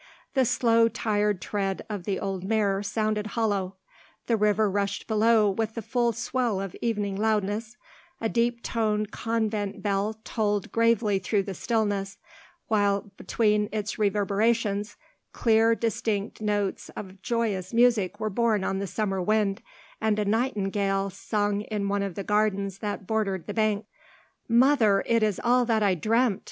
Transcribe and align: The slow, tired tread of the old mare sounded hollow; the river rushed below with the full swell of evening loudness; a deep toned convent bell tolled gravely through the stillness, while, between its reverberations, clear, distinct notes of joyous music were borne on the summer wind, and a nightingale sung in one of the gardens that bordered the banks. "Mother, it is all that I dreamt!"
The 0.33 0.45
slow, 0.45 0.87
tired 0.89 1.39
tread 1.43 1.85
of 1.87 2.05
the 2.05 2.19
old 2.19 2.43
mare 2.43 2.81
sounded 2.81 3.27
hollow; 3.37 3.75
the 4.25 4.35
river 4.35 4.67
rushed 4.67 5.05
below 5.05 5.47
with 5.47 5.75
the 5.75 5.83
full 5.83 6.11
swell 6.11 6.59
of 6.59 6.75
evening 6.81 7.15
loudness; 7.15 7.77
a 8.19 8.27
deep 8.27 8.63
toned 8.63 9.11
convent 9.11 9.83
bell 9.83 10.15
tolled 10.23 10.71
gravely 10.71 11.19
through 11.19 11.43
the 11.43 11.53
stillness, 11.53 12.17
while, 12.67 13.11
between 13.15 13.69
its 13.71 13.99
reverberations, 13.99 14.97
clear, 15.33 15.75
distinct 15.75 16.41
notes 16.41 16.89
of 16.95 17.21
joyous 17.21 17.71
music 17.71 18.19
were 18.19 18.31
borne 18.31 18.63
on 18.63 18.79
the 18.79 18.87
summer 18.87 19.21
wind, 19.21 19.61
and 20.01 20.17
a 20.17 20.25
nightingale 20.25 21.11
sung 21.11 21.61
in 21.61 21.87
one 21.89 22.01
of 22.01 22.15
the 22.15 22.23
gardens 22.23 22.79
that 22.79 23.05
bordered 23.05 23.45
the 23.45 23.53
banks. 23.53 23.85
"Mother, 24.47 25.03
it 25.05 25.21
is 25.21 25.39
all 25.43 25.63
that 25.65 25.83
I 25.83 25.93
dreamt!" 25.93 26.39